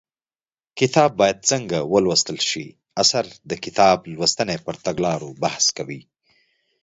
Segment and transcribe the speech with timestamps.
[0.79, 2.65] کتاب باید څنګه ولوستل شي
[3.01, 6.01] اثر د کتاب لوستنې پر تګلارو بحث کوي